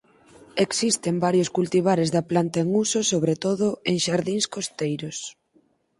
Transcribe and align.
Existen 0.65 1.15
varios 1.25 1.49
cultivares 1.57 2.09
da 2.15 2.23
planta 2.31 2.57
en 2.63 2.69
uso 2.83 2.99
sobre 3.11 3.35
todo 3.45 3.67
en 3.91 3.97
xardíns 4.05 4.45
costeiros. 4.55 5.17